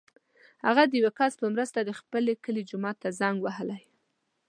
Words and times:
هغه 0.65 0.83
د 0.87 0.93
یو 1.01 1.11
کس 1.19 1.33
په 1.41 1.45
مرسته 1.53 1.79
د 1.83 1.91
خپل 1.99 2.23
کلي 2.45 2.61
جومات 2.69 2.97
ته 3.03 3.09
زنګ 3.19 3.37
وهلی. 3.41 3.81